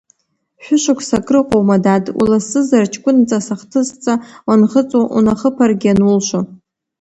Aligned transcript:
Шәышықәса 0.63 1.17
акрыҟоума, 1.21 1.77
дад, 1.83 2.05
уласызар 2.21 2.85
ҷкәынҵас 2.93 3.47
ахҵысҭа 3.53 4.13
уанхыҵуа, 4.47 5.03
унахыԥаргьы 5.15 5.89
анулшо… 5.91 6.39